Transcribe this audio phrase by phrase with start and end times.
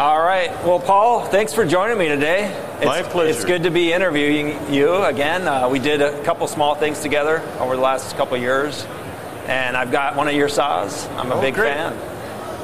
[0.00, 0.48] All right.
[0.64, 2.46] Well, Paul, thanks for joining me today.
[2.76, 3.28] It's, My pleasure.
[3.36, 5.46] It's good to be interviewing you again.
[5.46, 8.86] Uh, we did a couple small things together over the last couple years,
[9.46, 11.06] and I've got one of your saws.
[11.18, 11.74] I'm a Oh, big great.
[11.74, 11.92] fan.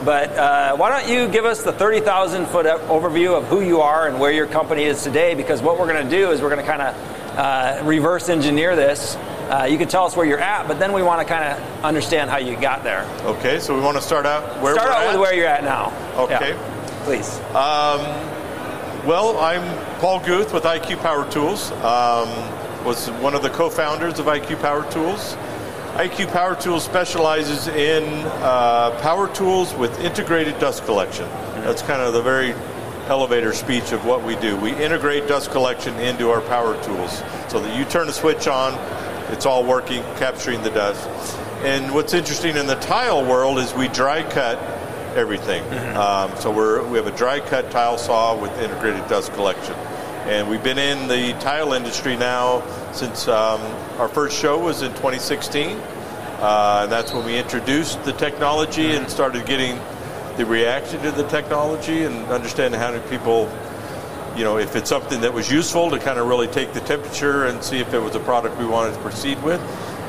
[0.03, 4.09] But uh, why don't you give us the 30,000 foot overview of who you are
[4.09, 5.34] and where your company is today?
[5.34, 8.75] Because what we're going to do is we're going to kind of uh, reverse engineer
[8.77, 9.14] this.
[9.50, 11.84] Uh, you can tell us where you're at, but then we want to kind of
[11.84, 13.05] understand how you got there.
[13.25, 15.12] Okay, so we want to start out where Start out at?
[15.12, 15.93] with where you're at now.
[16.16, 16.55] Okay.
[16.55, 16.73] Yeah.
[17.07, 17.38] Please.
[19.06, 19.62] Well, I'm
[20.01, 21.70] Paul Guth with IQ Power Tools.
[21.70, 22.29] Um,
[22.84, 25.37] was one of the co-founders of IQ Power Tools.
[25.95, 28.02] IQ Power Tools specializes in
[28.42, 31.29] uh, power tools with integrated dust collection.
[31.62, 32.55] That's kind of the very
[33.07, 34.57] elevator speech of what we do.
[34.57, 38.74] We integrate dust collection into our power tools so that you turn a switch on,
[39.32, 41.09] it's all working, capturing the dust.
[41.62, 44.59] And what's interesting in the tile world is we dry cut
[45.16, 45.65] everything.
[45.97, 49.74] Um, so we're, we have a dry cut tile saw with integrated dust collection.
[50.27, 53.60] And we've been in the tile industry now since um,
[53.99, 55.77] our first show was in 2016.
[55.77, 59.80] Uh, and that's when we introduced the technology and started getting
[60.37, 63.51] the reaction to the technology and understanding how do people,
[64.37, 67.47] you know, if it's something that was useful to kind of really take the temperature
[67.47, 69.60] and see if it was a product we wanted to proceed with.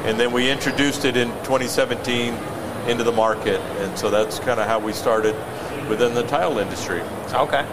[0.04, 2.34] And then we introduced it in 2017
[2.88, 3.60] into the market.
[3.82, 5.36] And so that's kind of how we started
[5.90, 7.02] within the tile industry.
[7.34, 7.66] Okay.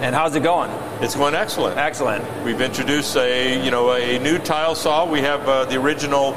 [0.00, 0.70] And how's it going?
[1.02, 1.78] It's going excellent.
[1.78, 2.24] Excellent.
[2.44, 5.08] We've introduced a you know a new tile saw.
[5.08, 6.32] We have uh, the original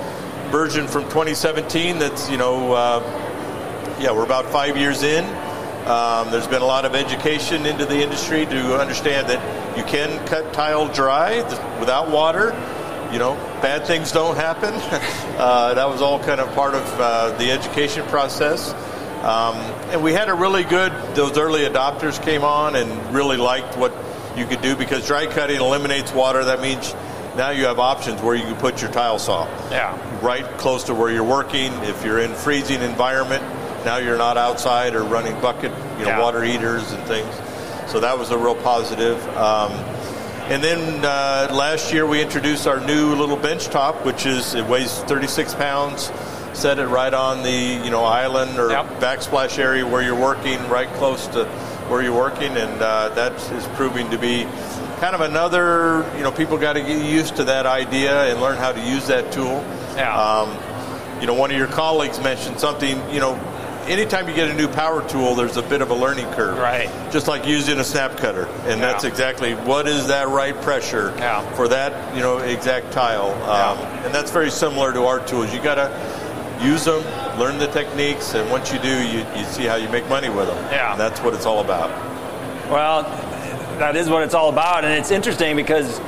[0.52, 2.00] version from 2017.
[2.00, 5.26] That's you know uh, yeah we're about five years in.
[5.88, 10.26] Um, there's been a lot of education into the industry to understand that you can
[10.28, 12.52] cut tile dry th- without water.
[13.12, 14.74] You know, bad things don't happen.
[15.40, 18.74] uh, that was all kind of part of uh, the education process.
[19.24, 19.56] Um,
[19.92, 23.94] and we had a really good, those early adopters came on and really liked what
[24.36, 26.44] you could do because dry cutting eliminates water.
[26.46, 26.94] That means
[27.36, 29.98] now you have options where you can put your tile saw Yeah.
[30.22, 31.72] right close to where you're working.
[31.84, 33.44] If you're in freezing environment,
[33.86, 36.22] now you're not outside or running bucket, you know, Yeah.
[36.22, 37.34] water heaters and things.
[37.88, 39.18] So that was a real positive.
[39.38, 39.72] Um,
[40.50, 44.66] and then uh, last year we introduced our new little bench top, which is it
[44.66, 46.12] weighs 36 pounds.
[46.54, 47.52] Set it right on the
[47.84, 48.86] you know island or Yep.
[49.00, 51.46] backsplash area where you're working, right close to
[51.90, 54.44] where you're working, and uh, that is proving to be
[55.00, 56.10] kind of another.
[56.18, 59.06] You know, people got to get used to that idea and learn how to use
[59.08, 59.64] that tool.
[59.96, 60.14] Yeah.
[60.20, 60.58] Um,
[61.22, 62.98] you know, one of your colleagues mentioned something.
[63.14, 63.47] You know,
[63.88, 66.58] anytime you get a new power tool, there's a bit of a learning curve.
[66.58, 66.90] Right.
[67.12, 71.42] Just like using a snap cutter, and that's exactly what is that right pressure Yeah.
[71.54, 73.32] for that you know exact tile.
[73.44, 75.54] Um, and that's very similar to our tools.
[75.54, 77.04] You got to use them,
[77.40, 80.48] learn the techniques, and once you do, you, you see how you make money with
[80.48, 80.58] them.
[80.72, 80.92] Yeah.
[80.92, 81.90] And that's what it's all about.
[82.70, 83.04] Well,
[83.80, 86.02] that is what it's all about, and it's interesting because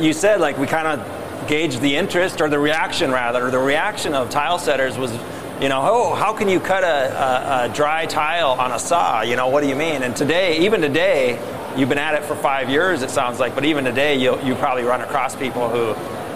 [0.00, 3.58] you said like we kind of gauged the interest or the reaction rather, or the
[3.58, 5.12] reaction of tile setters was,
[5.60, 9.22] you know, oh, how can you cut a, a, a dry tile on a saw?
[9.22, 10.02] You know, what do you mean?
[10.02, 11.38] And today, even today,
[11.76, 14.54] you've been at it for five years, it sounds like, but even today, you you
[14.54, 15.88] probably run across people who,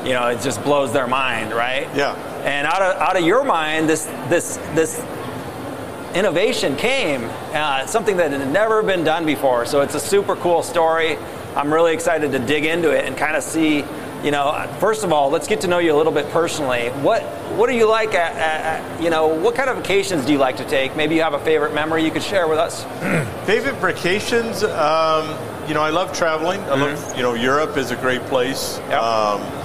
[0.06, 1.88] you know, it just blows their mind, right?
[1.94, 2.15] Yeah.
[2.44, 5.00] And out of out of your mind, this this this
[6.15, 9.66] innovation came, uh, something that had never been done before.
[9.66, 11.16] So it's a super cool story.
[11.55, 13.82] I'm really excited to dig into it and kind of see,
[14.25, 16.88] you know, first of all, let's get to know you a little bit personally.
[16.88, 17.22] What
[17.56, 20.56] what are you like at, at, you know, what kind of vacations do you like
[20.56, 20.97] to take?
[20.97, 22.84] Maybe you have a favorite memory you could share with us.
[23.47, 24.62] Favorite vacations?
[24.62, 25.28] Um,
[25.69, 26.61] you know, I love traveling.
[26.62, 28.78] I love, you know, Europe is a great place.
[28.78, 28.91] Mm-hmm.
[28.91, 29.03] Yep.
[29.03, 29.62] Um,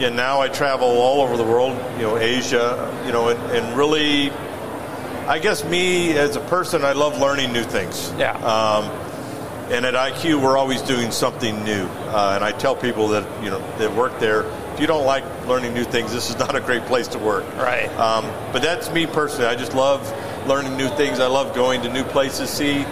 [0.00, 3.76] yeah, now I travel all over the world, you know, Asia, you know, and, and
[3.76, 4.30] really,
[5.26, 8.12] I guess me as a person, I love learning new things.
[8.18, 8.32] Yeah.
[8.32, 8.90] Um,
[9.72, 11.84] and at IQ, we're always doing something new.
[11.86, 14.44] Uh, and I tell people that, you know, that work there,
[14.74, 17.44] if you don't like learning new things, this is not a great place to work.
[17.56, 17.88] Right.
[17.98, 19.46] Um, but that's me personally.
[19.46, 20.00] I just love
[20.46, 21.20] learning new things.
[21.20, 22.84] I love going to new places, see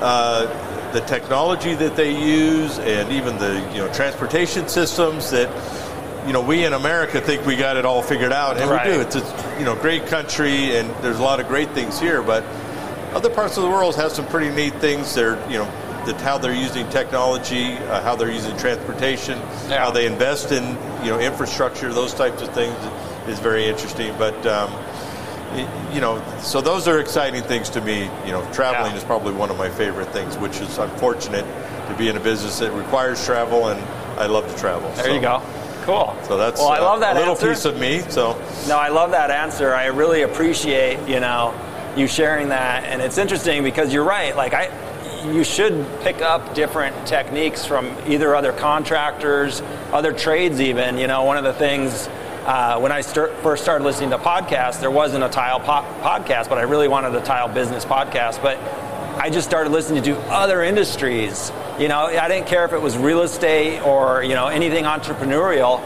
[0.00, 5.48] uh, the technology that they use, and even the you know transportation systems that
[6.26, 8.86] you know we in America think we got it all figured out, and Right.
[8.86, 9.00] we do.
[9.00, 12.42] It's a you know great country, and there's a lot of great things here, but
[13.14, 15.14] other parts of the world have some pretty neat things.
[15.14, 15.70] They're you know
[16.06, 19.38] that how they're using technology, uh, how they're using transportation,
[19.68, 19.84] Yeah.
[19.84, 20.64] how they invest in
[21.04, 22.76] you know infrastructure, those types of things
[23.28, 24.14] is very interesting.
[24.18, 24.72] But um,
[25.52, 28.08] y- you know, so those are exciting things to me.
[28.24, 28.98] You know, traveling Yeah.
[28.98, 31.44] is probably one of my favorite things, which is I'm fortunate
[31.88, 33.80] to be in a business that requires travel, and
[34.18, 34.90] I love to travel.
[34.96, 35.40] There So- you go.
[35.84, 36.14] Cool.
[36.28, 37.48] So that's well, I love that a little answer.
[37.48, 38.02] piece of me.
[38.10, 38.36] So
[38.68, 39.74] No, I love that answer.
[39.74, 41.54] I really appreciate, you know,
[41.96, 44.36] you sharing that, and it's interesting because you're right.
[44.36, 44.70] Like I,
[45.32, 49.60] you should pick up different techniques from either other contractors,
[49.92, 50.98] other trades, even.
[50.98, 52.08] You know, one of the things.
[52.46, 56.48] Uh, when I start, first started listening to podcasts, there wasn't a tile po- podcast,
[56.48, 58.40] but I really wanted a tile business podcast.
[58.40, 58.56] But
[59.20, 61.52] I just started listening to other industries.
[61.78, 65.82] You know, I didn't care if it was real estate or you know anything entrepreneurial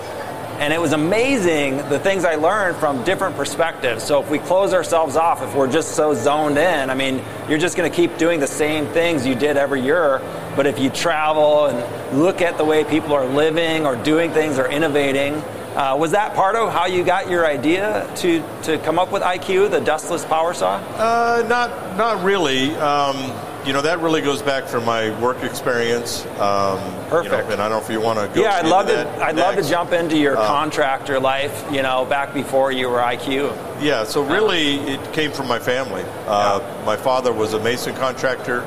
[0.63, 4.05] and it was amazing the things I learned from different perspectives.
[4.05, 7.59] So if we close ourselves off, if we're just so zoned in, I mean, you're
[7.59, 10.21] just going to keep doing the same things you did every year.
[10.55, 14.57] But if you travel and look at the way people are living or doing things
[14.57, 15.35] or innovating,
[15.75, 19.23] uh, was that part of how you got your idea to, to come up with
[19.23, 20.77] IQ, the dustless power saw?
[20.77, 22.71] Uh, not not really.
[22.77, 23.17] Um,
[23.65, 26.25] you know that really goes back from my work experience.
[26.41, 26.79] Um,
[27.09, 27.25] Perfect.
[27.25, 28.43] You know, and I don't know if you want to go.
[28.43, 29.07] Yeah, I'd love to.
[29.23, 29.57] I'd next.
[29.57, 31.65] love to jump into your Um, contractor life.
[31.71, 33.53] You know, back before you were IQ.
[33.81, 36.05] Yeah, so really it came from my family.
[36.27, 38.65] Uh, My father was a mason contractor.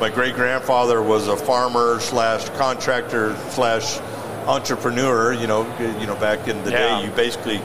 [0.00, 3.98] My great grandfather was a farmer slash contractor slash
[4.46, 5.32] entrepreneur.
[5.32, 5.62] You know,
[6.00, 6.98] you know, back in the Yeah.
[7.00, 7.60] day, you basically,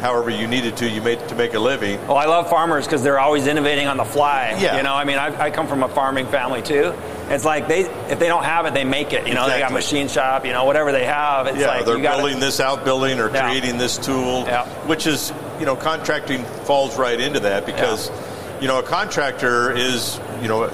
[0.00, 1.98] however you needed to, you made to make a living.
[2.06, 4.56] Well, I love farmers because they're always innovating on the fly.
[4.60, 4.76] Yeah.
[4.76, 6.94] You know, I mean, I, I come from a farming family too.
[7.30, 7.80] It's like they,
[8.10, 9.26] if they don't have it, they make it.
[9.28, 10.46] You know, they got machine shop.
[10.46, 13.48] You know, whatever they have, it's Yeah, like they're building this outbuilding or Yeah.
[13.48, 14.64] creating this tool, Yeah.
[14.86, 18.10] which is, you know, contracting falls right into that because,
[18.60, 20.68] you know, a contractor is, you know,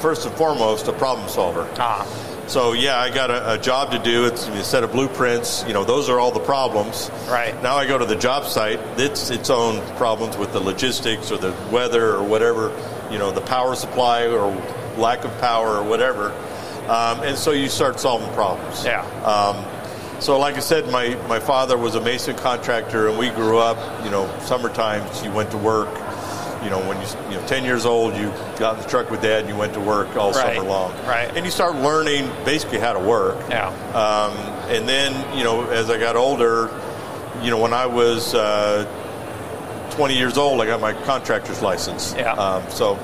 [0.00, 1.68] first and foremost a problem solver.
[1.78, 2.04] Ah,
[2.50, 4.24] So yeah, I got a, a job to do.
[4.24, 5.64] It's a set of blueprints.
[5.68, 7.08] You know, those are all the problems.
[7.28, 7.54] Right.
[7.62, 8.80] Now I go to the job site.
[8.98, 12.76] It's its own problems with the logistics or the weather or whatever.
[13.08, 14.50] You know, the power supply or
[14.96, 16.32] lack of power or whatever.
[16.88, 18.84] Um, and so you start solving problems.
[18.84, 19.02] yeah.
[19.22, 19.64] Um,
[20.20, 24.04] so, like I said, my, my father was a mason contractor, and we grew up.
[24.04, 25.88] You know, summer times you went to work.
[26.62, 29.22] You know, when you you know ten years old, you got in the truck with
[29.22, 30.92] dad and you went to work all Right, summer long.
[31.06, 31.34] right.
[31.34, 33.36] And you start learning basically how to work.
[33.48, 33.68] yeah.
[33.94, 34.36] Um,
[34.70, 36.68] and then you know, as I got older,
[37.42, 38.84] you know, when I was uh,
[39.92, 42.14] 20 years old, I got my contractor's license.
[42.16, 42.32] Yeah.
[42.34, 42.96] Um, so,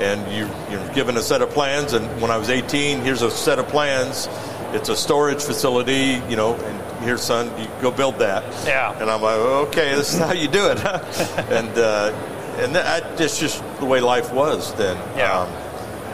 [0.00, 3.30] and you, you're given a set of plans, and when I was 18, here's a
[3.30, 4.28] set of plans.
[4.72, 8.42] It's a storage facility, you know, and here, son, you go build that.
[8.66, 8.98] Yeah.
[9.00, 9.38] And I'm like,
[9.68, 10.78] okay, this is how you do it.
[11.50, 12.12] and uh,
[12.58, 14.96] and that, that's just the way life was then.
[15.16, 15.40] Yeah.
[15.40, 15.48] Um,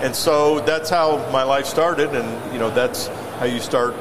[0.03, 3.07] and so that's how my life started, and you know, that's
[3.39, 3.95] how you start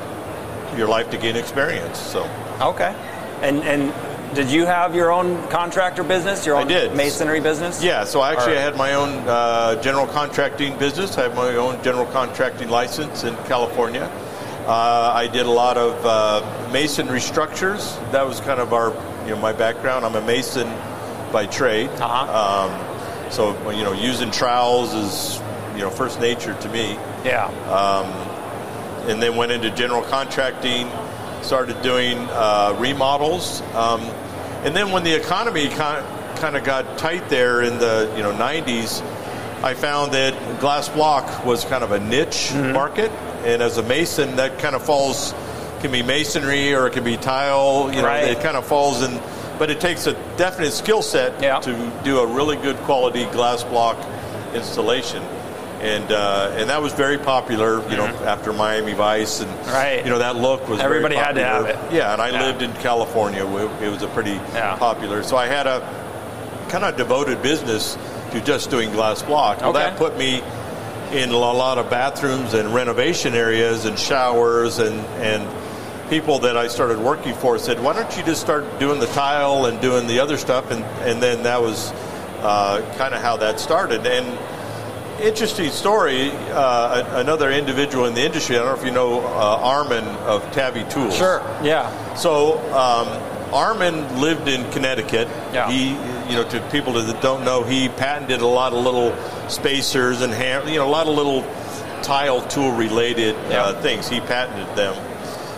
[0.76, 2.00] your life to gain experience.
[2.00, 2.24] So.
[2.60, 2.94] Okay.
[3.42, 3.94] And and
[4.36, 6.46] did you have your own contractor business?
[6.46, 6.96] Your I own did.
[6.96, 7.84] masonry business?
[7.84, 11.18] Yeah, so I actually Or- had my own uh, general contracting business.
[11.18, 14.10] I have my own general contracting license in California.
[14.68, 17.98] Uh, I did a lot of uh, masonry structures.
[18.12, 18.94] That was kind of our,
[19.26, 20.06] you know, my background.
[20.06, 20.68] I'm a mason
[21.32, 21.90] by trade.
[21.90, 22.68] Uh-huh.
[22.70, 25.42] Um, so you know, using trowels is
[25.76, 26.94] you know first nature to me.
[27.24, 27.50] Yeah.
[29.08, 30.88] and then went into general contracting,
[31.42, 34.02] started doing uh, remodels, um,
[34.64, 39.02] and then when the economy kind of got tight there in the you know 90s,
[39.64, 43.12] I found that glass block was kind of a niche market,
[43.46, 45.34] and as a mason, that kind of falls
[45.82, 47.90] can be masonry or it can be tile.
[47.92, 48.26] You know, Right.
[48.26, 49.20] it kind of falls in,
[49.62, 51.60] but it takes a definite skill set Yeah.
[51.60, 53.96] to do a really good quality glass block
[54.56, 55.22] installation.
[55.82, 59.72] And uh, and that was very popular, you know, after Miami Vice, and Mm-hmm.
[59.72, 60.04] Right.
[60.04, 61.78] you know that look was very Everybody had to have it.
[61.92, 62.42] Yeah, and I Yeah.
[62.48, 63.46] lived in California.
[63.46, 64.78] It it was a pretty Yeah.
[64.78, 65.22] popular.
[65.22, 65.80] So I had a
[66.70, 67.98] kind of devoted business
[68.32, 69.62] to just doing glass block.
[69.62, 69.80] Well, Okay.
[69.84, 70.42] that put me
[71.12, 75.44] in a lot of bathrooms and renovation areas and showers and and
[76.12, 79.66] people that I started working for said, "Why don't you just start doing the tile
[79.66, 81.92] and doing the other stuff?" And and then that was
[82.42, 84.06] uh, kind of how that started.
[84.06, 84.38] And
[85.24, 86.32] interesting story.
[86.52, 88.58] Uh, another individual in the industry.
[88.58, 91.16] I don't know if you know uh, Armin of Tabby Tools.
[91.16, 91.42] Sure.
[91.64, 91.88] Yeah.
[92.16, 93.08] So um,
[93.54, 95.30] Armin lived in Connecticut.
[95.54, 95.72] Yeah.
[95.72, 95.90] He,
[96.30, 99.16] you know, to people that don't know, he patented a lot of little
[99.50, 101.44] spacers and ham, you know, a lot of little
[102.04, 103.64] tile tool related Yeah.
[103.64, 104.10] uh, things.
[104.10, 104.96] He patented them.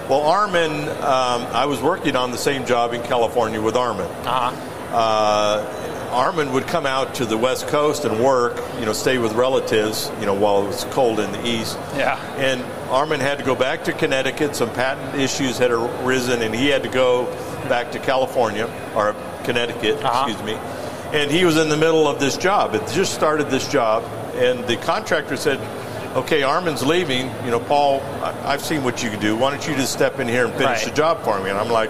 [0.10, 4.06] Well, Armin, um, I was working on the same job in California with Armin.
[4.06, 4.96] Uh-huh.
[4.96, 9.32] Uh, Armin would come out to the West Coast and work, you know, stay with
[9.34, 11.78] relatives, you know, while it was cold in the East.
[11.96, 12.20] Yeah.
[12.38, 14.56] And Armin had to go back to Connecticut.
[14.56, 17.26] Some patent issues had arisen, and he had to go
[17.70, 20.26] back to California or Connecticut, Uh-huh.
[20.28, 20.54] excuse me.
[21.18, 22.76] And he was in the middle of this job.
[22.76, 24.04] It just started this job,
[24.36, 25.60] and the contractor said,
[26.16, 27.30] "Okay, Armin's leaving.
[27.46, 29.36] You know, Paul, I- I've seen what you can do.
[29.36, 30.86] Why don't you just step in here and finish Right.
[30.86, 31.90] the job for me?" And I'm like,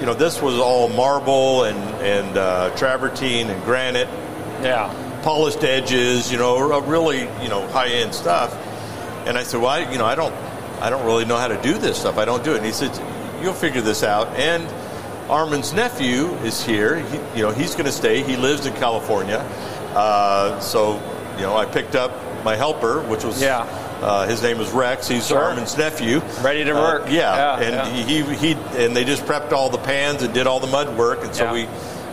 [0.00, 4.08] you know, this was all marble and and uh, travertine and granite.
[4.62, 4.90] Yeah.
[5.22, 8.54] polished edges, you know, really, you know, high end stuff.
[9.26, 10.34] And I said, well, I, you know, I don't,
[10.82, 12.18] I don't really know how to do this stuff.
[12.18, 12.58] I don't do it.
[12.58, 12.90] And he said,
[13.42, 14.28] you'll figure this out.
[14.36, 14.66] And
[15.30, 16.96] Armin's nephew is here.
[16.96, 18.22] He, you know, he's going to stay.
[18.22, 19.38] He lives in California.
[19.94, 21.00] Uh, so,
[21.36, 22.12] you know, I picked up
[22.44, 23.64] my helper, which was, Yeah.
[24.02, 25.08] uh, his name was Rex.
[25.08, 25.38] He's Sure.
[25.42, 26.20] Armin's nephew.
[26.42, 27.02] Ready to Uh, work.
[27.08, 27.58] yeah.
[27.58, 28.04] Yeah, and yeah.
[28.04, 31.24] He, he, and they just prepped all the pans and did all the mud work.
[31.24, 31.66] And so we,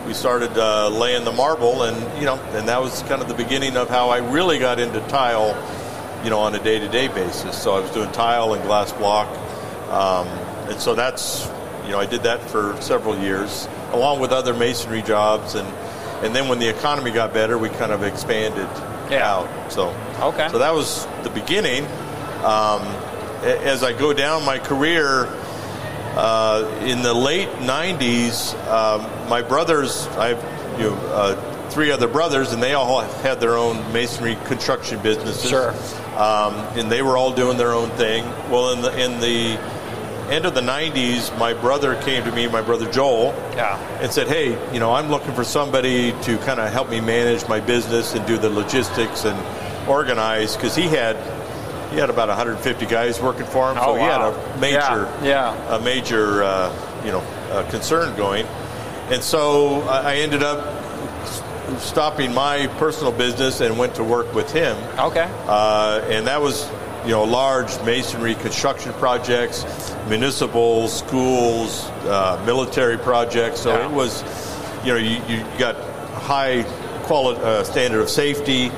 [0.06, 3.34] we started uh, laying the marble, and you know, and that was kind of the
[3.34, 5.54] beginning of how I really got into tile,
[6.24, 7.56] you know, on a day-to-day basis.
[7.60, 9.28] So I was doing tile and glass block,
[9.90, 10.26] um,
[10.68, 11.46] and so that's,
[11.84, 15.68] you know, I did that for several years, along with other masonry jobs, and
[16.24, 18.68] and then when the economy got better, we kind of expanded
[19.10, 19.30] Yeah.
[19.36, 19.72] out.
[19.72, 20.48] So Okay.
[20.50, 21.86] so that was the beginning.
[22.44, 22.82] Um,
[23.42, 25.26] as I go down my career,
[26.16, 32.06] uh, in the late 90s, um, my brothers, I have you know, uh, three other
[32.08, 35.48] brothers, and they all had their own masonry construction businesses.
[35.48, 35.70] Sure.
[36.16, 38.24] Um, and they were all doing their own thing.
[38.50, 39.58] Well, in the, in the
[40.32, 43.76] end of the 90s, my brother came to me, my brother Joel, Yeah.
[44.00, 47.46] and said, "Hey, you know, I'm looking for somebody to kind of help me manage
[47.48, 49.38] my business and do the logistics and
[49.88, 51.16] organize because he had
[51.92, 55.52] he had about 150 guys working for him, so Oh, he had a major Yeah,
[55.54, 55.76] yeah.
[55.76, 56.72] a major uh,
[57.04, 57.22] you know
[57.52, 58.46] uh, concern going,
[59.10, 60.58] and so I I ended up
[61.78, 64.76] stopping my personal business and went to work with him.
[64.98, 65.28] Okay.
[65.46, 66.68] Uh, and that was,
[67.04, 69.64] you know, large masonry construction projects,
[70.08, 73.60] municipal, schools, uh, military projects.
[73.60, 73.86] So Yeah.
[73.86, 74.22] it was,
[74.84, 75.76] you know, you, you got
[76.14, 76.62] high
[77.04, 78.70] quality uh, standard of safety,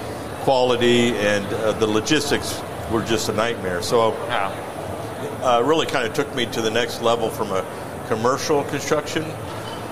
[0.43, 3.83] quality, and uh, the logistics were just a nightmare.
[3.83, 4.51] So Yeah.
[5.43, 7.65] uh, really kind of took me to the next level from a
[8.09, 9.25] commercial construction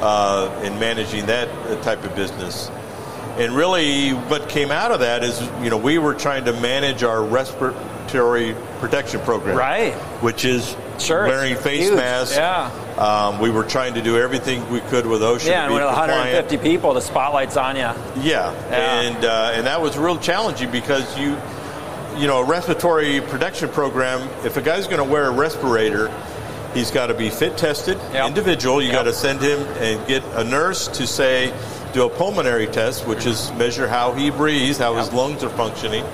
[0.01, 2.71] uh, in managing that uh, type of business.
[3.39, 7.03] And really, what came out of that is, you know, we were trying to manage
[7.03, 7.23] our
[8.13, 9.95] respiratory protection program, Right.
[10.23, 11.97] Which is Sure, wearing face huge.
[11.97, 12.37] masks.
[12.37, 12.71] Yeah.
[12.99, 15.47] Um, we were trying to do everything we could with OSHA.
[15.47, 16.11] Yeah, and with compliant.
[16.11, 17.83] 150 people, the spotlight's on you.
[17.83, 19.01] Yeah, Yeah.
[19.01, 21.37] and uh, and that was real challenging because you,
[22.19, 24.29] you know, a respiratory protection program.
[24.45, 26.11] If a guy's going to wear a respirator,
[26.75, 28.27] he's got to be fit tested, Yep.
[28.29, 28.81] individual.
[28.83, 28.97] You Yep.
[28.97, 31.53] got to send him and get a nurse to say
[31.95, 36.05] do a pulmonary test, which is measure how he breathes, how his lungs are functioning,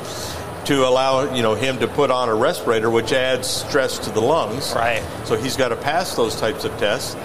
[0.69, 4.21] to allow you know him to put on a respirator, which adds stress to the
[4.21, 4.73] lungs.
[4.75, 5.03] Right.
[5.25, 7.17] So he's got to pass those types of tests.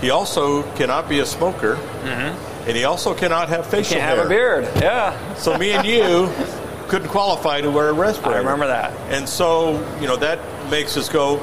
[0.00, 1.74] He also cannot be a smoker,
[2.04, 4.06] and he also cannot have facial Mm-hmm.
[4.06, 4.60] Can't have hair.
[4.60, 4.82] a beard.
[4.82, 5.34] Yeah.
[5.34, 6.30] So me and you
[6.88, 8.34] couldn't qualify to wear a respirator.
[8.36, 8.92] I remember that.
[9.12, 10.38] And so, you know, that
[10.70, 11.38] makes us go,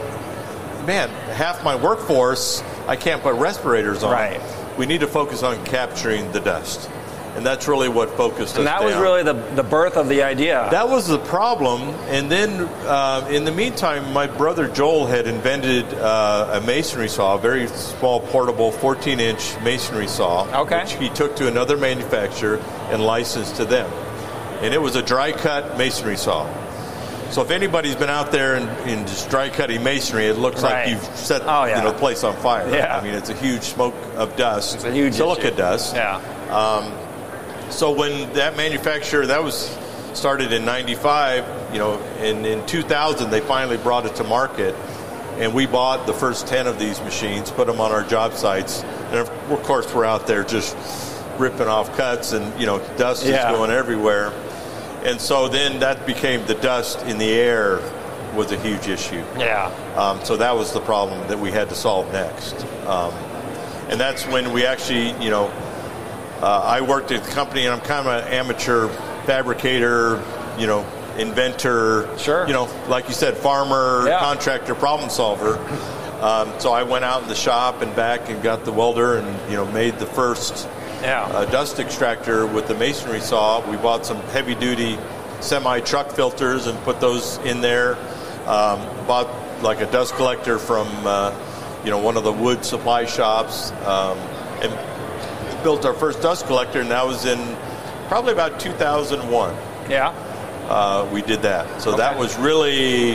[0.86, 4.12] man, half my workforce, I can't put respirators on.
[4.12, 4.41] Right.
[4.77, 6.89] We need to focus on capturing the dust.
[7.35, 10.23] And that's really what focused And us that was really the, the birth of the
[10.23, 10.67] idea.
[10.69, 11.81] That was the problem.
[12.09, 17.35] And then, uh, in the meantime, my brother Joel had invented uh, a masonry saw,
[17.35, 20.81] a very small, portable, 14-inch masonry saw, Okay.
[20.81, 22.57] which he took to another manufacturer
[22.89, 23.89] and licensed to them.
[24.61, 26.45] And it was a dry cut masonry saw.
[27.31, 30.83] So if anybody's been out there and, and just dry cutting masonry, it looks Right.
[30.85, 31.77] like you've set Oh, yeah.
[31.77, 32.69] you know, the place on fire.
[32.69, 32.97] Yeah.
[32.97, 35.55] I mean, it's a huge smoke of dust, It's a huge silica issue.
[35.55, 35.95] dust.
[35.95, 36.19] Yeah.
[37.71, 39.75] So when that manufacturer that was
[40.13, 44.75] started in '95, you know, in in 2000 they finally brought it to market,
[45.39, 48.83] and we bought the first 10 of these machines, put them on our job sites,
[48.83, 50.75] and of of course we're out there just
[51.37, 53.51] ripping off cuts, and you know, dust Yeah.
[53.51, 54.31] is going everywhere,
[55.03, 57.79] and so then that became the dust in the air
[58.35, 59.23] was a huge issue.
[59.37, 59.71] Yeah.
[59.97, 62.55] Um, so that was the problem that we had to solve next.
[62.87, 63.11] Um,
[63.89, 65.51] and that's when we actually, you know,
[66.41, 68.88] uh, I worked at the company and I'm kind of an amateur
[69.25, 70.21] fabricator,
[70.57, 70.86] you know,
[71.17, 72.10] inventor.
[72.17, 72.48] Sure.
[72.48, 74.19] You know, like you said, farmer, Yeah.
[74.19, 75.57] contractor, problem solver.
[76.21, 79.51] Um, so I went out in the shop and back and got the welder and,
[79.51, 80.67] you know, made the first
[81.01, 81.24] Yeah.
[81.24, 83.60] uh, dust extractor with the masonry saw.
[83.69, 84.98] We bought some heavy duty
[85.39, 87.98] semi truck filters and put those in there.
[88.48, 89.27] Um, bought
[89.63, 91.31] like a dust collector from uh,
[91.83, 94.17] you know one of the wood supply shops um,
[94.62, 94.71] and
[95.63, 97.58] built our first dust collector, and that was in
[98.08, 99.56] probably about 2001.
[99.89, 100.10] yeah.
[100.70, 103.13] Uh, we did that, so that was really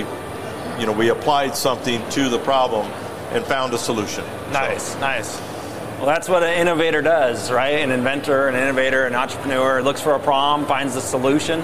[0.78, 2.84] you know we applied something to the problem
[3.32, 4.24] and found a solution.
[4.52, 5.40] Nice, nice.
[5.96, 7.76] Well, that's what an innovator does, right?
[7.78, 11.62] An inventor, an innovator, an entrepreneur looks for a problem, finds a solution.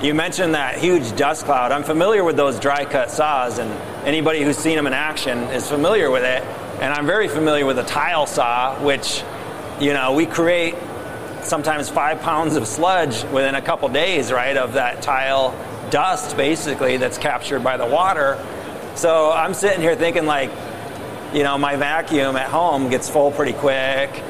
[0.00, 1.72] You mentioned that huge dust cloud.
[1.72, 3.70] I'm familiar with those dry cut saws, and
[4.06, 6.42] anybody who's seen them in action is familiar with it.
[6.80, 9.22] And I'm very familiar with a tile saw, which,
[9.80, 10.74] you know, we create
[11.42, 15.54] sometimes five pounds of sludge within a couple days, right, of that tile
[15.90, 18.38] dust basically that's captured by the water.
[18.94, 20.50] So I'm sitting here thinking like,
[21.32, 24.22] you know, my vacuum at home gets full pretty quick.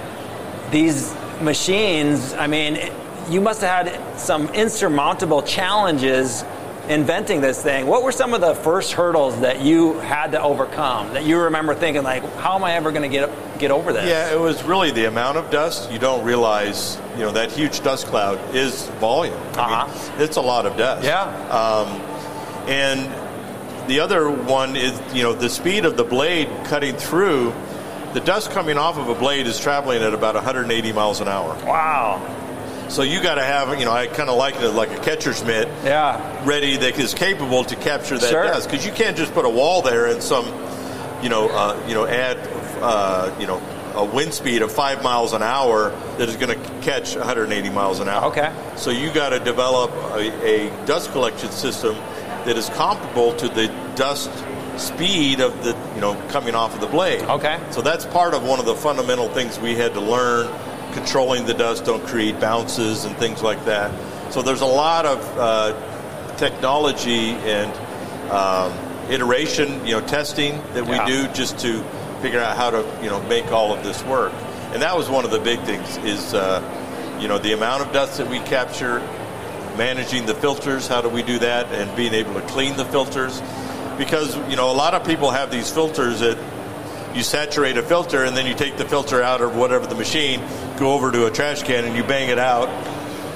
[0.71, 2.91] These machines, I mean,
[3.29, 6.45] you must have had some insurmountable challenges
[6.89, 7.87] inventing this thing.
[7.87, 11.75] What were some of the first hurdles that you had to overcome that you remember
[11.75, 14.09] thinking like, how am I ever going to get get over this?
[14.09, 15.91] Yeah, it was really the amount of dust.
[15.91, 19.35] You don't realize, you know, that huge dust cloud is volume.
[19.35, 19.63] Uh-huh.
[19.63, 21.05] I mean, it's a lot of dust.
[21.05, 21.25] Yeah.
[21.49, 21.89] Um,
[22.69, 27.53] and the other one is, you know, the speed of the blade cutting through.
[28.15, 31.55] The dust coming off of a blade is traveling at about 180 miles an hour.
[31.65, 32.44] Wow.
[32.89, 35.43] So you got to have, you know, I kind of liken it like a catcher's
[35.45, 36.21] mitt Yeah.
[36.45, 38.45] ready that is capable to capture that Sure.
[38.47, 40.47] dust because you can't just put a wall there and some,
[41.23, 42.39] you know, uh, you know, add,
[42.81, 43.61] uh, you know,
[43.97, 48.01] a wind speed of five miles an hour that is going to catch 180 miles
[48.01, 48.27] an hour.
[48.27, 48.51] Okay.
[48.77, 51.97] So you got to develop a, a dust collection system
[52.45, 54.31] that is comparable to the dust
[54.77, 57.23] speed of the, you know, coming off of the blade.
[57.23, 57.59] Okay.
[57.71, 60.49] So that's part of one of the fundamental things we had to learn.
[60.95, 63.93] Controlling the dust, don't create bounces and things like that.
[64.33, 67.71] So there's a lot of uh, technology and
[68.31, 68.73] um,
[69.11, 71.07] iteration, you know, testing that we Yeah.
[71.07, 71.83] do just to
[72.23, 74.33] figure out how to, you know, make all of this work.
[74.73, 76.63] And that was one of the big things is, uh,
[77.21, 79.01] you know, the amount of dust that we capture,
[79.77, 83.43] managing the filters, how do we do that, and being able to clean the filters.
[83.99, 86.39] Because, you know, a lot of people have these filters that
[87.15, 90.41] you saturate a filter and then you take the filter out of whatever the machine,
[90.79, 92.69] go over to a trash can and you bang it out.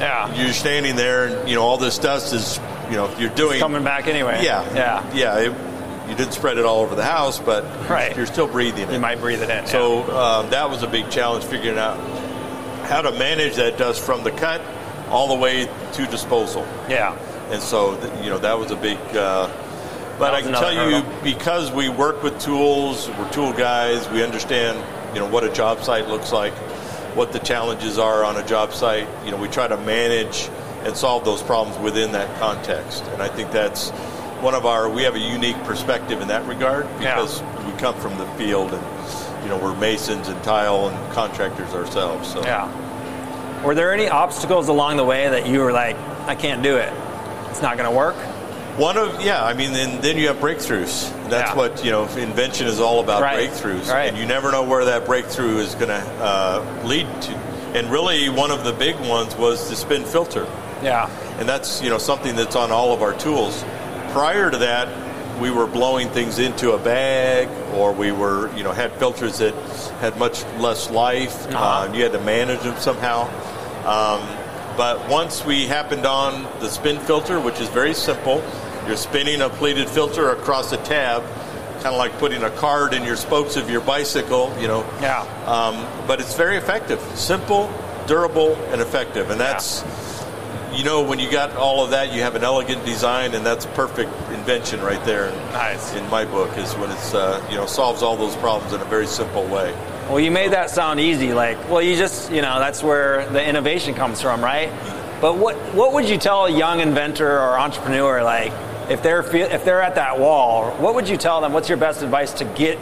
[0.01, 0.33] Yeah.
[0.35, 2.59] You're standing there and, you know, all this dust is,
[2.91, 3.59] you know, you're doing.
[3.61, 4.41] Coming back anyway.
[4.45, 4.63] Yeah.
[4.75, 5.15] Yeah.
[5.15, 5.39] Yeah.
[5.39, 8.17] It, you didn't spread it all over the house, but Right.
[8.17, 8.93] you're still breathing it.
[8.93, 9.67] You might breathe it in.
[9.67, 11.99] So um, that was a big challenge figuring out
[12.87, 14.63] how to manage that dust from the cut
[15.11, 16.67] all the way to disposal.
[16.89, 17.17] yeah.
[17.51, 18.99] And so, th- you know, that was a big.
[19.17, 19.49] Uh,
[20.19, 24.23] but I can tell another you, because we work with tools, we're tool guys, we
[24.23, 24.77] understand,
[25.15, 26.53] you know, what a job site looks like,
[27.15, 29.07] what the challenges are on a job site.
[29.25, 30.49] You know, we try to manage
[30.85, 33.05] and solve those problems within that context.
[33.13, 33.91] And I think that's
[34.41, 34.89] one of our.
[34.89, 37.17] We have a unique perspective in that regard Yeah.
[37.17, 38.85] because we come from the field and.
[39.45, 42.29] You know, we're masons and tile and contractors ourselves.
[42.31, 42.69] So Yeah.
[43.65, 46.93] Were there any obstacles along the way that you were like, I can't do it?
[47.49, 48.17] It's not going to work?
[48.79, 51.11] One of yeah, I mean, then then you have breakthroughs.
[51.29, 51.57] That's Yeah.
[51.57, 52.05] what you know.
[52.17, 53.51] Invention is all about Right.
[53.51, 54.09] breakthroughs, Right.
[54.09, 57.33] and you never know where that breakthrough is going to uh, lead to.
[57.75, 60.47] And really, one of the big ones was the spin filter,
[60.81, 61.09] Yeah.
[61.41, 63.65] and that's you know something that's on all of our tools.
[64.13, 64.87] Prior to that,
[65.41, 69.55] we were blowing things into a bag, or we were you know had filters that
[70.01, 71.49] had much less life.
[71.53, 71.59] Uh-huh.
[71.81, 73.27] Uh, and you had to manage them somehow.
[73.85, 74.21] Um,
[74.77, 78.41] but once we happened on the spin filter, which is very simple,
[78.89, 81.23] you're spinning a pleated filter across a tab,
[81.75, 84.81] kind of like putting a card in your spokes of your bicycle, you know.
[85.01, 85.21] Yeah.
[85.47, 87.71] Um, but it's very effective, simple,
[88.07, 89.31] durable, and effective.
[89.31, 89.85] And that's,
[90.73, 93.67] you know, when you got all of that, you have an elegant design, and that's
[93.67, 95.31] a perfect invention right there.
[95.53, 95.95] Nice.
[95.95, 98.87] In my book, is when it's uh, you know solves all those problems in a
[98.87, 99.73] very simple way.
[100.09, 101.35] Well, you made that sound easy.
[101.35, 104.71] Like, well, you just, you know, that's where the innovation comes from, right?
[105.21, 108.53] But what what would you tell a young inventor or entrepreneur, like,
[108.91, 111.53] if they're if they're at that wall, what would you tell them?
[111.53, 112.79] What's your best advice to get,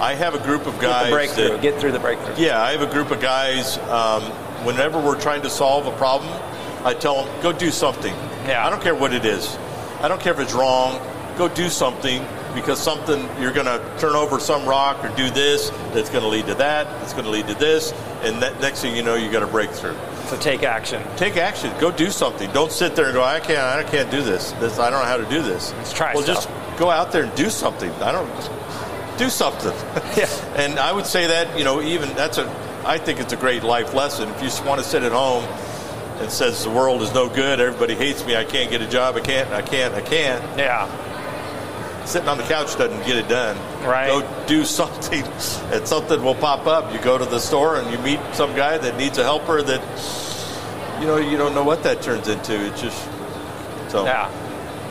[0.00, 2.34] I have a group of guys breakthrough, that get through the breakthrough?
[2.36, 3.78] Yeah, I have a group of guys.
[3.88, 4.22] Um,
[4.64, 6.30] whenever we're trying to solve a problem,
[6.84, 8.14] I tell them, go do something.
[8.46, 8.66] Yeah.
[8.66, 9.56] I don't care what it is.
[10.00, 11.00] I don't care if it's wrong.
[11.38, 15.70] Go do something because something, you're going to turn over some rock or do this
[15.92, 18.80] that's going to lead to that, that's going to lead to this, and that, next
[18.82, 19.96] thing you know, you got a breakthrough.
[20.34, 21.00] So take action.
[21.16, 21.72] Take action.
[21.78, 22.50] Go do something.
[22.52, 24.50] Don't sit there and go, I can't, I can't do this.
[24.52, 25.72] this I don't know how to do this.
[25.74, 26.46] Let's try Well, stuff.
[26.46, 27.90] just go out there and do something.
[28.02, 28.28] I don't,
[29.16, 29.72] do something.
[30.16, 30.28] Yeah.
[30.56, 32.48] And I would say that, you know, even that's a,
[32.84, 34.28] I think it's a great life lesson.
[34.30, 35.44] If you just want to sit at home
[36.20, 39.16] and says the world is no good, everybody hates me, I can't get a job,
[39.16, 40.58] I can't, I can't, I can't.
[40.58, 40.86] Yeah.
[42.04, 43.56] Sitting on the couch doesn't get it done.
[43.84, 44.08] Right.
[44.08, 45.22] Go do something,
[45.72, 46.92] and something will pop up.
[46.92, 51.00] You go to the store and you meet some guy that needs a helper that,
[51.00, 52.54] you know, you don't know what that turns into.
[52.66, 53.08] It's just
[53.90, 54.04] so.
[54.04, 54.30] Yeah,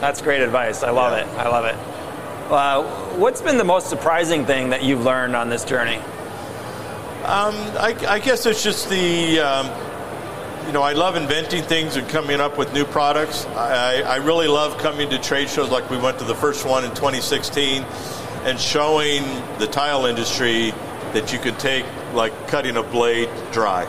[0.02, 0.82] that's great advice.
[0.84, 1.26] I love Yeah.
[1.32, 1.39] it.
[1.39, 1.76] I love it.
[2.52, 2.84] Uh,
[3.15, 5.97] what's been the most surprising thing that you've learned on this journey?
[7.26, 9.67] Um, I, I guess it's just the, um,
[10.65, 13.45] you know, I love inventing things and coming up with new products.
[13.45, 16.84] I, I really love coming to trade shows like we went to the first one
[16.84, 17.84] in 2016
[18.45, 19.23] and showing
[19.60, 20.71] the tile industry
[21.13, 23.86] that you could take like cutting a blade dry.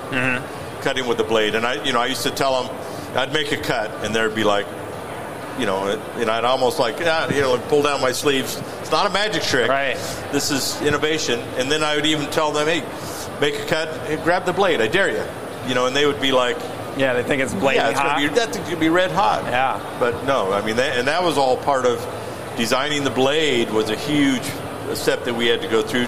[0.83, 1.55] cutting with the blade.
[1.55, 2.77] And I, you know, I used to tell them,
[3.17, 4.67] I'd make a cut, and there'd be like,
[5.59, 8.61] you know, and I'd almost like, ah, you know, pull down my sleeves.
[8.81, 9.71] It's not a magic trick.
[9.71, 9.95] Right.
[10.33, 11.41] This is innovation.
[11.57, 12.81] And then I would even tell them, hey,
[13.41, 14.81] make a cut, grab the blade.
[14.81, 15.25] I dare you.
[15.67, 16.59] You know, and they would be like,
[16.97, 18.17] yeah, they think it's blazing yeah, it's hot.
[18.17, 19.45] Gonna be, that thing could be red hot.
[19.45, 19.81] Yeah.
[19.99, 21.99] But no, I mean, that, and that was all part of
[22.57, 24.45] designing the blade was a huge
[24.97, 26.07] step that we had to go through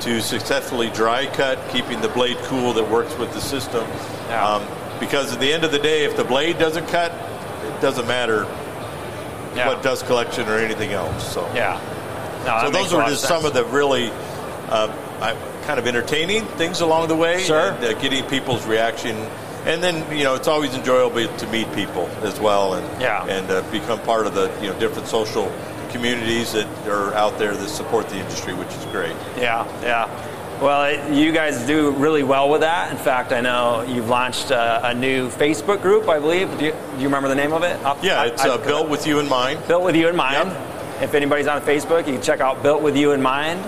[0.00, 3.86] to successfully dry cut, keeping the blade cool that works with the system.
[4.28, 4.46] Yeah.
[4.46, 4.66] Um,
[5.00, 8.44] because at the end of the day, if the blade doesn't cut, it doesn't matter
[9.54, 9.68] yeah.
[9.68, 11.32] what dust collection or anything else.
[11.32, 11.80] So yeah.
[12.44, 14.10] No, so those are just some of the really
[14.68, 14.88] uh,
[15.64, 17.42] kind of entertaining things along the way.
[17.42, 17.72] Sure.
[17.72, 19.16] And, uh, getting people's reaction.
[19.66, 23.24] And then you know it's always enjoyable to meet people as well, and yeah.
[23.24, 25.50] and uh, become part of the you know different social
[25.90, 29.16] communities that are out there that support the industry, which is great.
[29.38, 30.60] Yeah, yeah.
[30.60, 32.90] Well, it, you guys do really well with that.
[32.92, 36.48] In fact, I know you've launched a, a new Facebook group, I believe.
[36.58, 37.78] Do you, do you, remember the name of it?
[38.02, 39.66] yeah, it's uh, Built with You in Mind.
[39.66, 40.50] Built with You in Mind.
[40.50, 41.02] Yep.
[41.02, 43.64] If anybody's on Facebook, you can check out Built with You in Mind.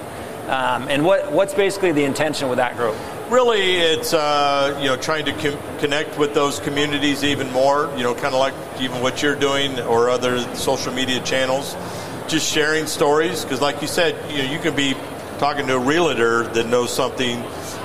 [0.49, 2.95] Um, and what, what's basically the intention with that group?
[3.31, 7.93] Really, it's uh, you know trying to com- connect with those communities even more.
[7.97, 11.77] You know, kind of like even what you're doing or other social media channels.
[12.29, 14.95] Just sharing stories because, like you said, you know, you can be
[15.39, 17.43] talking to a realtor that knows something,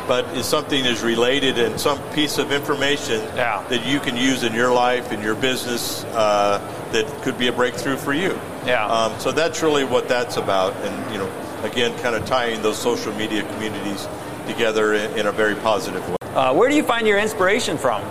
[0.07, 3.65] but if something is related and some piece of information yeah.
[3.69, 6.59] that you can use in your life in your business uh,
[6.91, 8.39] that could be a breakthrough for you.
[8.65, 8.85] Yeah.
[8.85, 11.29] Um, so that's really what that's about, and you know,
[11.63, 14.07] again, kind of tying those social media communities
[14.47, 16.15] together in, in a very positive way.
[16.21, 18.01] Uh, where do you find your inspiration from?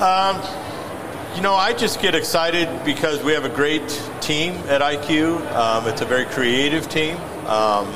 [0.00, 0.40] Um,
[1.36, 3.88] you know, I just get excited because we have a great
[4.20, 5.40] team at IQ.
[5.54, 7.16] Um, it's a very creative team.
[7.46, 7.92] Um,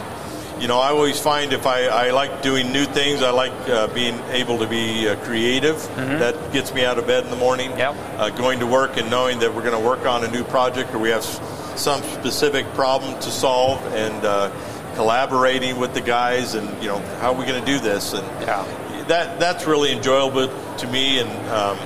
[0.60, 3.88] you know, I always find if I, I like doing new things, I like uh,
[3.88, 5.76] being able to be uh, creative.
[5.76, 6.18] Mm-hmm.
[6.18, 7.70] That gets me out of bed in the morning.
[7.72, 7.96] Yep.
[8.16, 10.94] Uh, going to work and knowing that we're going to work on a new project
[10.94, 11.24] or we have
[11.76, 14.50] some specific problem to solve and uh,
[14.94, 18.12] collaborating with the guys and, you know, how are we going to do this?
[18.12, 19.04] And yeah.
[19.08, 21.78] that that's really enjoyable to me and um,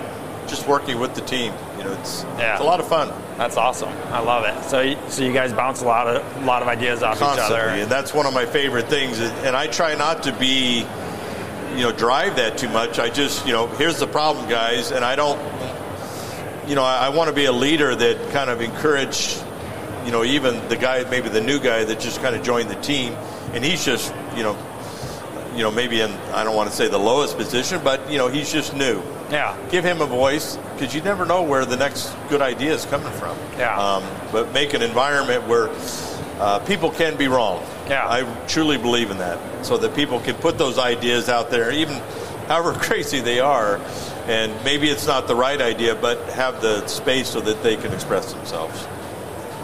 [0.47, 1.53] just working with the team.
[1.79, 2.53] You know, it's, yeah.
[2.53, 3.13] it's a lot of fun.
[3.39, 3.89] That's awesome.
[4.13, 4.63] I love it.
[4.65, 7.63] So, so you guys bounce a lot of a lot of ideas off Constantly, each
[7.63, 9.19] other, and that's one of my favorite things.
[9.19, 10.85] And I try not to be,
[11.75, 12.99] you know, drive that too much.
[12.99, 15.39] I just, you know, here's the problem, guys, and I don't,
[16.69, 19.39] you know, I, I want to be a leader that kind of encourage,
[20.05, 22.81] you know, even the guy, maybe the new guy that just kind of joined the
[22.81, 23.15] team,
[23.53, 24.57] and he's just, you know,
[25.55, 28.29] you know, maybe in I don't want to say the lowest position, but you know,
[28.29, 29.03] he's just new.
[29.31, 29.57] Yeah.
[29.71, 33.13] Give him a voice because you never know where the next good idea is coming
[33.13, 33.37] from.
[33.59, 33.79] Yeah.
[33.79, 35.69] Um, but make an environment where
[36.41, 37.65] uh, people can be wrong.
[37.89, 38.07] Yeah.
[38.09, 41.95] I truly believe in that, so that people can put those ideas out there, even
[42.47, 43.81] however crazy they are,
[44.27, 47.93] and maybe it's not the right idea, but have the space so that they can
[47.93, 48.87] express themselves.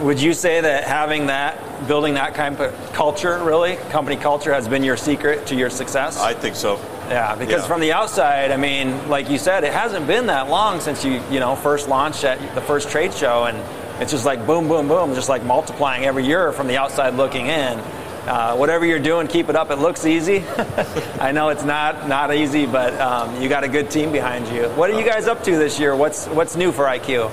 [0.01, 4.69] Would you say that having that, building that kind of culture, really, company culture, has
[4.69, 6.21] been your secret to your success?
[6.21, 6.79] I think so.
[7.09, 7.67] Yeah, because Yeah.
[7.69, 11.23] from the outside, I mean, like you said, it hasn't been that long since you,
[11.31, 13.57] you know, first launched at the first trade show, and
[14.01, 17.47] it's just like boom, boom, boom, just like multiplying every year from the outside looking
[17.47, 17.79] in.
[18.27, 19.71] Uh, whatever you're doing, keep it up.
[19.71, 20.43] It looks easy.
[21.21, 24.65] I know it's not not easy, but um, you got a good team behind you.
[24.71, 25.95] What are you guys up to this year?
[25.95, 27.31] What's what's new for IQ?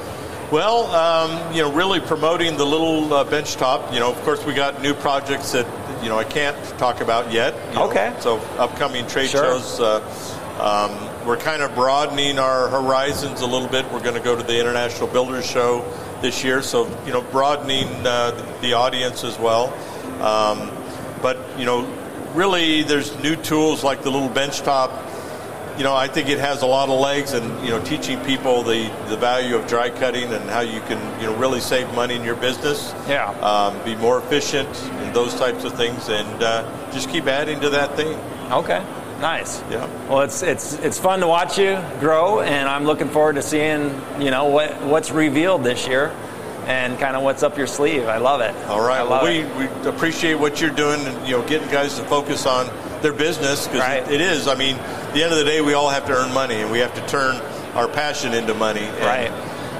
[0.53, 3.91] Well, um, you know, really promoting the little uh, bench top.
[3.91, 5.65] You know, of course, we got new projects that
[6.03, 7.55] you know I can't talk about yet.
[7.69, 7.89] you know.
[7.89, 8.15] Okay.
[8.19, 9.43] So upcoming trade Sure.
[9.59, 9.79] shows.
[9.79, 9.99] Uh,
[10.61, 13.91] um, we're kind of broadening our horizons a little bit.
[13.91, 15.83] We're going to go to the International Builders Show
[16.21, 18.29] this year, so you know, broadening uh,
[18.61, 19.73] the audience as well.
[20.21, 20.69] Um,
[21.23, 21.81] but you know,
[22.35, 24.91] really, there's new tools like the little bench top
[25.77, 28.61] you know, I think it has a lot of legs, and you know, teaching people
[28.63, 32.15] the, the value of dry cutting and how you can you know really save money
[32.15, 32.93] in your business.
[33.07, 33.29] Yeah.
[33.41, 37.69] Um, be more efficient and those types of things, and uh, just keep adding to
[37.71, 38.17] that thing.
[38.51, 38.83] Okay,
[39.19, 39.61] nice.
[39.71, 39.87] Yeah.
[40.07, 43.99] Well, it's it's it's fun to watch you grow, and I'm looking forward to seeing
[44.19, 46.09] you know what what's revealed this year,
[46.67, 48.07] and kind of what's up your sleeve.
[48.07, 48.55] I love it.
[48.67, 48.99] All right.
[48.99, 49.83] I Well, we, it.
[49.83, 52.67] we appreciate what you're doing, and you know, getting guys to focus on
[53.03, 54.11] their business because Right.
[54.11, 54.47] it is.
[54.47, 56.71] I mean, at the end of the day, we all have to earn money, and
[56.71, 57.39] we have to turn
[57.75, 58.81] our passion into money.
[58.81, 59.31] And, Right.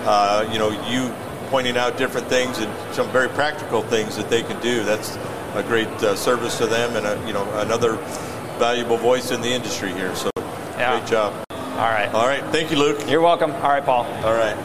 [0.06, 1.12] Uh, you know, you
[1.50, 4.84] pointing out different things and some very practical things that they can do.
[4.84, 5.18] That's
[5.56, 7.98] a great uh, service to them, and a, you know, another
[8.60, 10.14] valuable voice in the industry here.
[10.16, 10.30] So,
[10.78, 10.98] Yeah.
[10.98, 11.34] great job.
[11.52, 12.14] All right.
[12.14, 12.44] All right.
[12.52, 13.00] Thank you, Luke.
[13.08, 13.52] You're welcome.
[13.64, 14.06] All right, Paul.
[14.26, 14.56] All right.